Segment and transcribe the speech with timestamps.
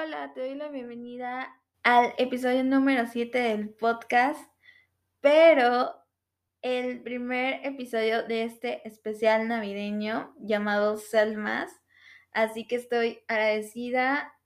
[0.00, 4.40] Hola, te doy la bienvenida al episodio número 7 del podcast,
[5.20, 5.92] pero
[6.62, 11.72] el primer episodio de este especial navideño llamado Selmas,
[12.30, 14.38] así que estoy agradecida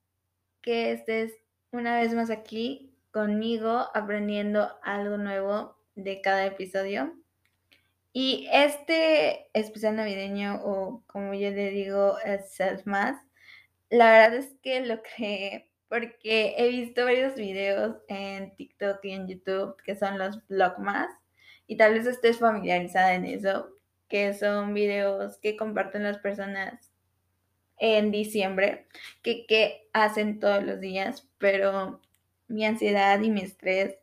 [0.63, 1.35] que estés
[1.71, 7.15] una vez más aquí conmigo aprendiendo algo nuevo de cada episodio.
[8.15, 13.23] Y este especial navideño, o como yo le digo, es Selmas,
[13.93, 19.29] la verdad es que lo creé porque he visto varios videos en TikTok y en
[19.29, 21.11] YouTube que son los Vlogmas
[21.67, 23.69] y tal vez estés familiarizada en eso,
[24.09, 26.91] que son videos que comparten las personas
[27.77, 28.87] en diciembre,
[29.23, 32.01] que, que hacen todos los días, pero
[32.49, 33.97] mi ansiedad y mi estrés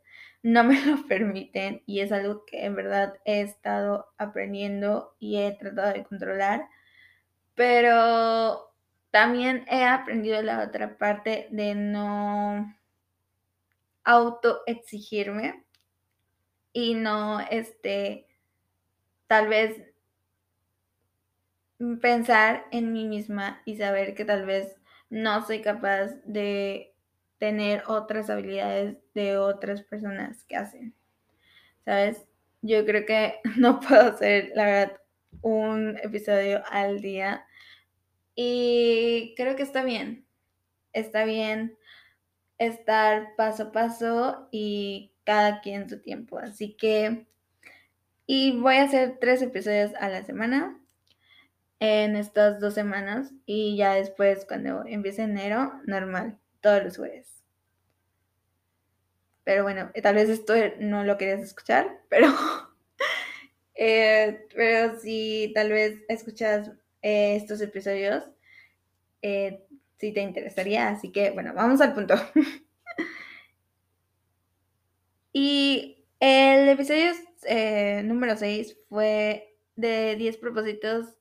[0.43, 5.51] no me lo permiten y es algo que en verdad he estado aprendiendo y he
[5.53, 6.67] tratado de controlar,
[7.55, 8.68] pero
[9.11, 12.75] también he aprendido la otra parte de no
[14.03, 15.63] autoexigirme
[16.73, 18.27] y no, este,
[19.27, 19.81] tal vez
[22.02, 24.75] pensar en mí misma y saber que tal vez
[25.09, 26.93] no soy capaz de
[27.37, 30.93] tener otras habilidades de otras personas que hacen.
[31.85, 32.27] ¿Sabes?
[32.61, 35.02] Yo creo que no puedo hacer, la verdad,
[35.41, 37.45] un episodio al día
[38.35, 40.25] y creo que está bien,
[40.94, 41.77] está bien
[42.59, 46.38] estar paso a paso y cada quien su tiempo.
[46.38, 47.25] Así que,
[48.27, 50.80] y voy a hacer tres episodios a la semana
[51.80, 57.43] en estas dos semanas y ya después cuando empiece enero, normal, todos los jueves.
[59.45, 62.27] Pero bueno, tal vez esto no lo querías escuchar, pero,
[63.76, 66.71] eh, pero si tal vez escuchas
[67.02, 68.23] eh, estos episodios,
[69.21, 69.65] eh,
[69.98, 70.89] si te interesaría.
[70.89, 72.15] Así que, bueno, vamos al punto.
[75.33, 77.11] y el episodio
[77.43, 81.15] eh, número 6 fue de 10 propósitos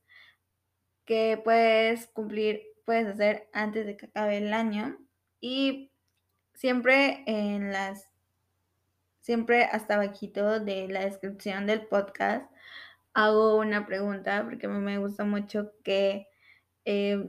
[1.05, 4.99] que puedes cumplir, puedes hacer antes de que acabe el año.
[5.41, 5.93] Y
[6.55, 8.09] siempre en las,
[9.21, 12.51] siempre hasta abajito de la descripción del podcast
[13.15, 16.29] hago una pregunta porque me gusta mucho que
[16.85, 17.27] eh,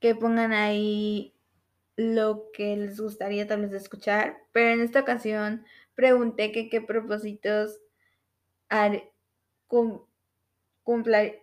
[0.00, 1.34] que pongan ahí
[1.96, 5.64] lo que les gustaría tal vez escuchar, pero en esta ocasión
[5.94, 7.80] pregunté que qué propósitos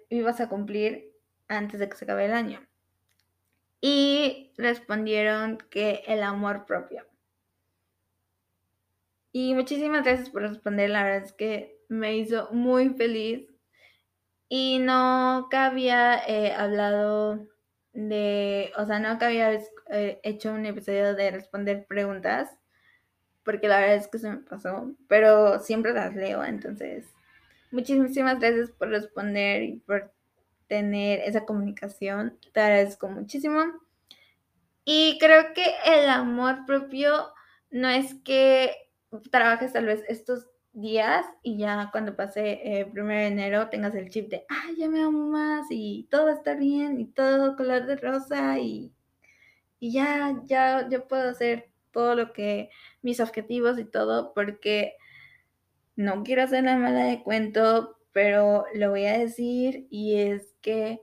[0.10, 1.12] ibas a cumplir
[1.48, 2.62] antes de que se acabe el año.
[3.82, 7.06] Y respondieron que el amor propio.
[9.36, 13.50] Y muchísimas gracias por responder, la verdad es que me hizo muy feliz.
[14.48, 17.48] Y no había eh, hablado
[17.94, 19.52] de, o sea, que había
[19.90, 22.52] eh, hecho un episodio de responder preguntas,
[23.44, 27.08] porque la verdad es que se me pasó, pero siempre las leo, entonces,
[27.72, 30.14] muchísimas gracias por responder y por
[30.68, 33.64] tener esa comunicación, te agradezco muchísimo.
[34.86, 37.34] Y creo que el amor propio
[37.72, 38.83] no es que
[39.32, 44.10] trabajes tal vez estos días y ya cuando pase el primero de enero tengas el
[44.10, 47.96] chip de, ah, ya me amo más y todo está bien y todo color de
[47.96, 48.92] rosa y,
[49.80, 52.70] y ya, ya, yo puedo hacer todo lo que,
[53.02, 54.96] mis objetivos y todo, porque
[55.96, 61.02] no quiero hacer la mala de cuento, pero lo voy a decir y es que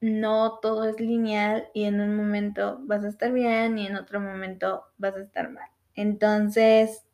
[0.00, 4.20] no todo es lineal y en un momento vas a estar bien y en otro
[4.20, 5.73] momento vas a estar mal.
[5.94, 7.04] Entonces,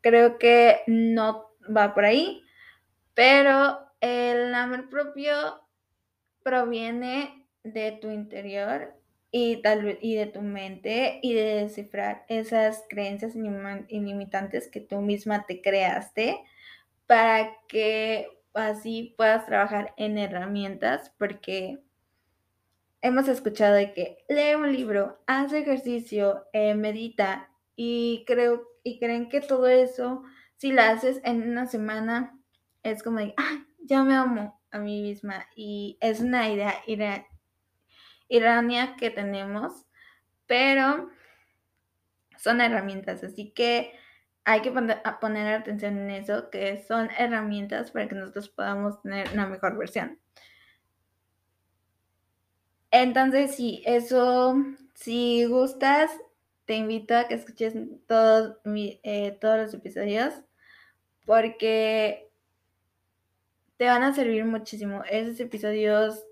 [0.00, 2.42] creo que no va por ahí,
[3.14, 5.62] pero el amor propio
[6.42, 8.94] proviene de tu interior
[9.30, 13.34] y, de tu mente y de descifrar esas creencias
[13.88, 16.38] ilimitantes que tú misma te creaste
[17.06, 21.78] para que así puedas trabajar en herramientas porque
[23.02, 29.28] hemos escuchado de que lee un libro, hace ejercicio, eh, medita y creo y creen
[29.28, 30.22] que todo eso,
[30.56, 32.38] si lo haces en una semana,
[32.82, 35.46] es como de, ah, ya me amo a mí misma.
[35.54, 36.74] Y es una idea
[38.28, 39.86] errónea que tenemos,
[40.46, 41.10] pero
[42.38, 43.92] son herramientas, así que
[44.44, 49.46] hay que poner atención en eso, que son herramientas para que nosotros podamos tener una
[49.46, 50.21] mejor versión.
[52.92, 54.54] Entonces, sí, eso,
[54.94, 56.12] si gustas,
[56.66, 57.74] te invito a que escuches
[58.06, 60.34] todos, eh, todos los episodios
[61.24, 62.30] porque
[63.76, 65.02] te van a servir muchísimo.
[65.10, 66.22] Esos episodios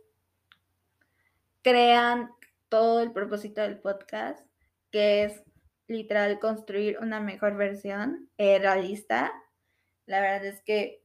[1.63, 2.31] crean
[2.69, 4.47] todo el propósito del podcast,
[4.91, 5.43] que es
[5.89, 9.33] literal construir una mejor versión eh, realista.
[10.07, 11.03] La verdad es que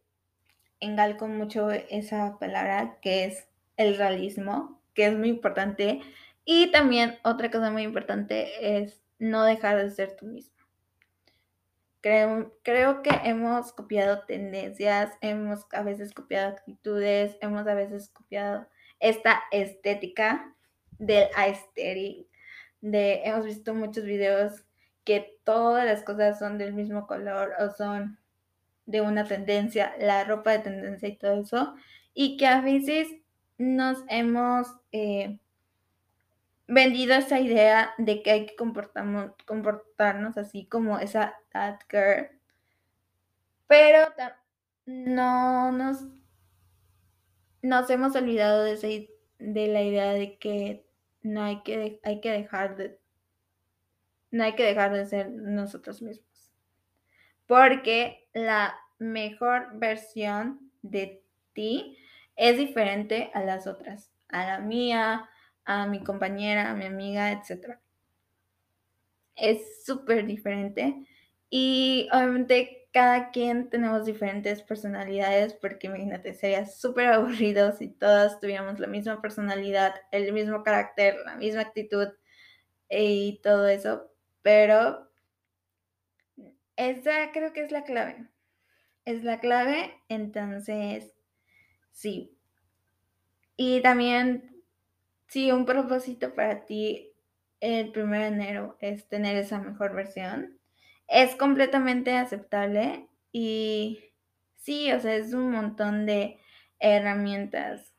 [0.79, 3.47] engalco mucho esa palabra que es
[3.77, 6.01] el realismo, que es muy importante.
[6.45, 10.55] Y también otra cosa muy importante es no dejar de ser tú mismo.
[12.01, 18.67] Creo, creo que hemos copiado tendencias, hemos a veces copiado actitudes, hemos a veces copiado
[18.99, 20.55] esta estética
[20.99, 22.27] del aesthetic,
[22.81, 24.65] de hemos visto muchos videos
[25.03, 28.19] que todas las cosas son del mismo color o son
[28.85, 31.75] de una tendencia, la ropa de tendencia y todo eso,
[32.13, 33.07] y que a veces
[33.57, 35.39] nos hemos eh,
[36.67, 42.27] vendido esa idea de que hay que comportarnos, así como esa that girl,
[43.67, 44.13] pero
[44.85, 46.05] no nos,
[47.61, 49.09] nos hemos olvidado de,
[49.39, 50.85] de la idea de que
[51.21, 52.99] no hay que, hay que dejar de
[54.31, 56.51] no hay que dejar de ser nosotros mismos.
[57.47, 61.23] Porque la mejor versión de
[61.53, 61.97] ti
[62.35, 65.29] es diferente a las otras, a la mía,
[65.65, 67.79] a mi compañera, a mi amiga, etc.
[69.35, 71.05] Es súper diferente
[71.49, 78.79] y obviamente cada quien tenemos diferentes personalidades porque imagínate, sería súper aburrido si todas tuviéramos
[78.79, 82.07] la misma personalidad, el mismo carácter, la misma actitud
[82.89, 84.11] y todo eso,
[84.41, 85.11] pero
[86.77, 88.29] esa creo que es la clave.
[89.05, 91.14] Es la clave, entonces,
[91.95, 92.35] sí.
[93.57, 94.61] Y también,
[95.27, 97.13] si un propósito para ti
[97.61, 100.59] el 1 de enero es tener esa mejor versión,
[101.07, 103.99] es completamente aceptable y
[104.57, 106.39] sí, o sea, es un montón de
[106.79, 107.93] herramientas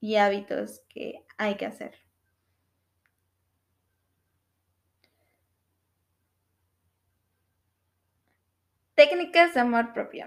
[0.00, 1.94] y hábitos que hay que hacer.
[8.96, 10.26] Técnicas de amor propio.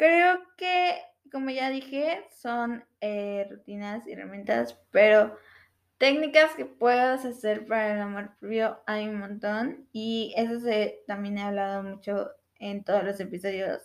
[0.00, 0.98] Creo que,
[1.30, 5.36] como ya dije, son eh, rutinas y herramientas, pero
[5.98, 11.38] técnicas que puedas hacer para el amor propio hay un montón y eso se, también
[11.38, 13.82] he hablado mucho en todos los episodios.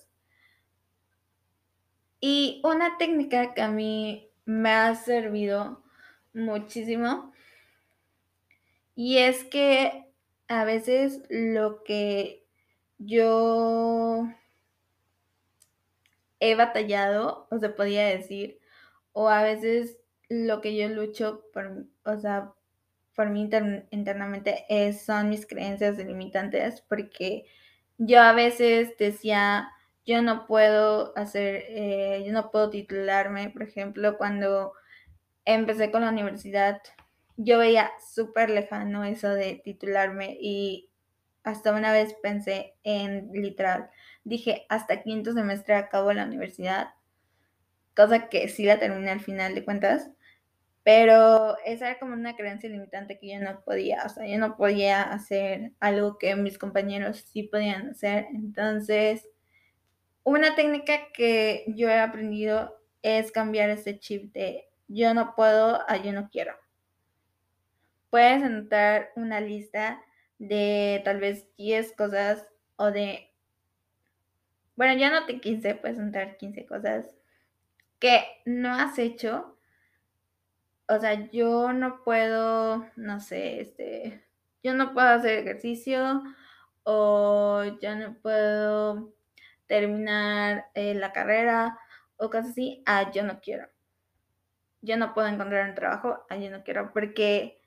[2.19, 5.83] Y una técnica que a mí me ha servido
[6.33, 7.33] muchísimo
[8.95, 10.05] y es que
[10.47, 12.45] a veces lo que
[12.97, 14.29] yo
[16.49, 18.59] he batallado, o se podía decir,
[19.13, 19.97] o a veces
[20.29, 22.53] lo que yo lucho por, o sea,
[23.15, 23.49] por mí
[23.91, 27.45] internamente es, son mis creencias limitantes, porque
[27.97, 29.69] yo a veces decía,
[30.05, 34.73] yo no puedo hacer, eh, yo no puedo titularme, por ejemplo, cuando
[35.45, 36.81] empecé con la universidad,
[37.37, 40.89] yo veía súper lejano eso de titularme y
[41.45, 43.89] hasta una vez pensé en literal,
[44.23, 46.89] dije, hasta quinto semestre acabo la universidad,
[47.95, 50.09] cosa que sí la terminé al final de cuentas,
[50.83, 54.57] pero esa era como una creencia limitante que yo no podía, o sea, yo no
[54.57, 59.27] podía hacer algo que mis compañeros sí podían hacer, entonces
[60.23, 65.97] una técnica que yo he aprendido es cambiar ese chip de yo no puedo a
[65.97, 66.55] yo no quiero.
[68.09, 70.01] Puedes anotar una lista
[70.39, 73.31] de tal vez 10 cosas o de...
[74.75, 77.15] Bueno, ya no te 15, puedes entrar 15 cosas
[77.99, 79.57] que no has hecho.
[80.87, 84.23] O sea, yo no puedo, no sé, este,
[84.63, 86.21] yo no puedo hacer ejercicio
[86.83, 89.13] o ya no puedo
[89.67, 91.79] terminar eh, la carrera
[92.17, 92.83] o cosas así.
[92.85, 93.67] Ah, yo no quiero.
[94.81, 96.25] Yo no puedo encontrar un trabajo.
[96.29, 97.59] Ah, yo no quiero porque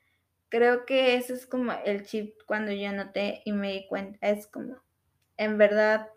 [0.49, 4.47] creo que ese es como el chip cuando yo noté y me di cuenta, es
[4.47, 4.77] como,
[5.37, 6.09] en verdad,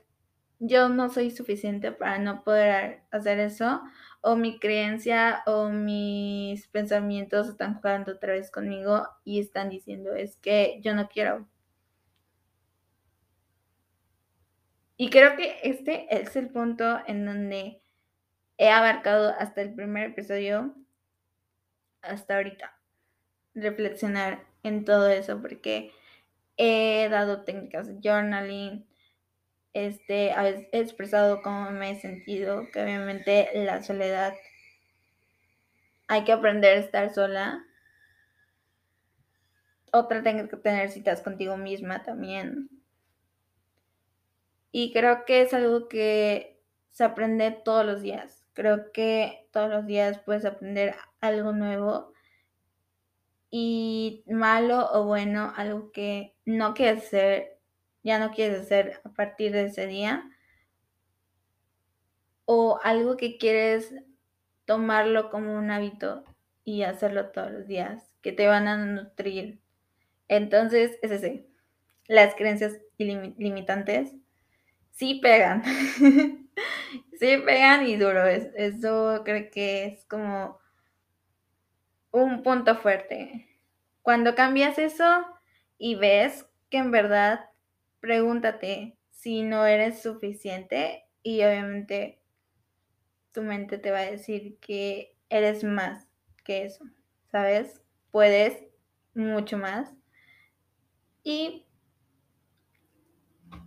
[0.59, 3.83] yo no soy suficiente para no poder hacer eso,
[4.21, 10.37] o mi creencia o mis pensamientos están jugando otra vez conmigo y están diciendo, es
[10.37, 11.49] que yo no quiero.
[14.97, 17.83] Y creo que este es el punto en donde
[18.57, 20.75] he abarcado hasta el primer episodio,
[22.03, 22.82] hasta ahorita
[23.55, 25.93] reflexionar en todo eso porque
[26.57, 28.87] he dado técnicas de journaling,
[29.73, 34.35] este, he expresado cómo me he sentido, que obviamente la soledad
[36.09, 37.65] hay que aprender a estar sola.
[39.93, 42.69] Otra tengo que tener citas contigo misma también.
[44.71, 48.47] Y creo que es algo que se aprende todos los días.
[48.55, 52.12] Creo que todos los días puedes aprender algo nuevo
[53.55, 57.59] y malo o bueno, algo que no quieres hacer,
[58.03, 60.25] ya no quieres hacer a partir de ese día,
[62.47, 63.95] o algo que quieres
[64.65, 66.25] tomarlo como un hábito
[66.65, 69.61] y hacerlo todos los días, que te van a nutrir.
[70.29, 71.47] Entonces, es ese.
[72.09, 74.15] Las creencias limitantes
[74.93, 75.63] sí pegan.
[77.21, 78.27] sí pegan y duro.
[78.27, 80.62] Eso creo que es como
[82.13, 83.49] un punto fuerte.
[84.03, 85.27] Cuando cambias eso
[85.79, 87.51] y ves que en verdad,
[88.01, 92.21] pregúntate si no eres suficiente y obviamente
[93.33, 96.07] tu mente te va a decir que eres más
[96.45, 96.85] que eso,
[97.31, 97.83] ¿sabes?
[98.11, 98.65] Puedes
[99.15, 99.93] mucho más.
[101.25, 101.67] Y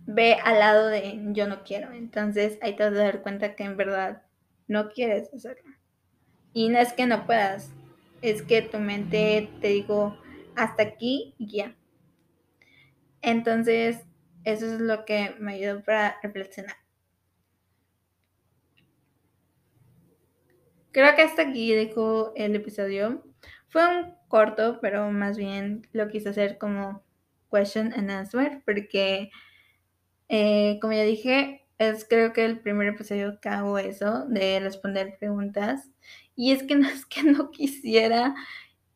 [0.06, 1.92] ve al lado de yo no quiero.
[1.92, 4.22] Entonces ahí te vas a dar cuenta que en verdad
[4.68, 5.70] no quieres hacerlo.
[6.52, 7.70] Y no es que no puedas,
[8.30, 10.16] es que tu mente te digo
[10.54, 11.76] hasta aquí ya.
[13.22, 14.04] Entonces,
[14.44, 16.76] eso es lo que me ayudó para reflexionar.
[20.92, 23.22] Creo que hasta aquí dejo el episodio.
[23.68, 27.04] Fue un corto, pero más bien lo quise hacer como
[27.50, 29.30] question and answer, porque
[30.28, 35.16] eh, como ya dije, es creo que el primer episodio que hago eso, de responder
[35.18, 35.90] preguntas.
[36.34, 38.34] Y es que no es que no quisiera,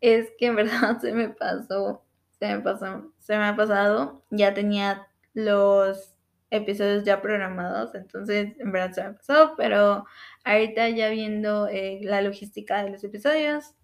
[0.01, 2.05] es que en verdad se me pasó,
[2.39, 4.25] se me pasó, se me ha pasado.
[4.31, 6.15] Ya tenía los
[6.51, 10.05] episodios ya programados, entonces en verdad se me pasó, pero
[10.45, 13.75] ahorita ya viendo eh, la logística de los episodios,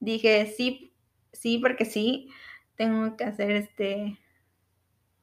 [0.00, 0.94] dije sí,
[1.32, 2.30] sí, porque sí,
[2.76, 4.18] tengo que hacer este,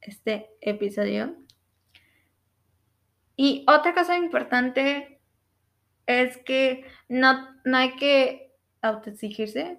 [0.01, 1.35] este episodio.
[3.37, 5.19] Y otra cosa importante
[6.07, 8.51] es que no, no hay que
[8.81, 9.77] autoexigirse,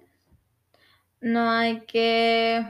[1.19, 2.65] no hay que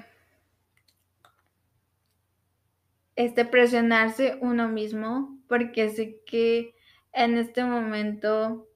[3.15, 6.73] este, presionarse uno mismo, porque sé que
[7.13, 8.67] en este momento,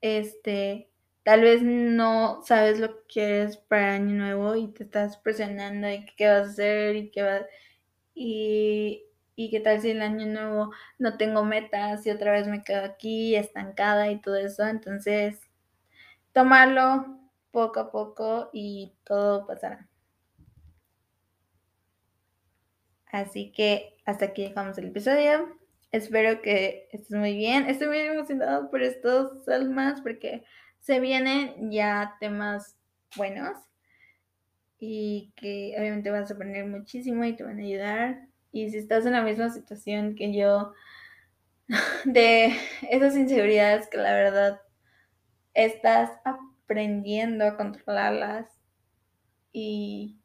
[0.00, 0.88] este,
[1.24, 6.06] tal vez no sabes lo que quieres para año nuevo y te estás presionando y
[6.16, 7.42] qué vas a hacer y qué vas
[8.14, 9.04] y,
[9.40, 12.84] y qué tal si el año nuevo no tengo metas y otra vez me quedo
[12.84, 14.66] aquí estancada y todo eso.
[14.66, 15.40] Entonces,
[16.34, 17.18] tomarlo
[17.50, 19.88] poco a poco y todo pasará.
[23.06, 25.58] Así que hasta aquí dejamos el episodio.
[25.90, 27.66] Espero que estés muy bien.
[27.66, 30.44] Estoy muy emocionado por estos salmas porque
[30.80, 32.76] se vienen ya temas
[33.16, 33.56] buenos
[34.78, 38.29] y que obviamente vas a aprender muchísimo y te van a ayudar.
[38.52, 40.72] Y si estás en la misma situación que yo,
[42.04, 42.56] de
[42.90, 44.60] esas inseguridades que la verdad
[45.54, 48.46] estás aprendiendo a controlarlas
[49.52, 50.20] y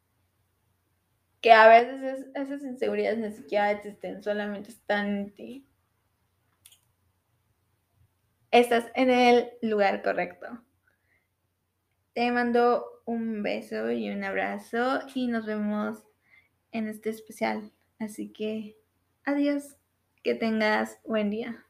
[1.40, 5.68] que a veces esas inseguridades ni siquiera existen, solamente están en ti.
[8.50, 10.46] Estás en el lugar correcto.
[12.14, 16.02] Te mando un beso y un abrazo y nos vemos
[16.72, 17.75] en este especial.
[17.98, 18.76] Así que
[19.24, 19.76] adiós,
[20.22, 21.65] que tengas buen día.